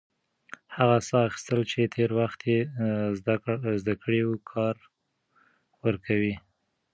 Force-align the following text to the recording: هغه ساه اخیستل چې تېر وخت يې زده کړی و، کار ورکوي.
هغه 0.75 0.97
ساه 1.07 1.23
اخیستل 1.29 1.61
چې 1.71 1.91
تېر 1.95 2.11
وخت 2.19 2.39
يې 2.51 2.59
زده 3.83 3.93
کړی 4.03 4.21
و، 4.25 4.31
کار 4.51 4.75
ورکوي. 5.85 6.35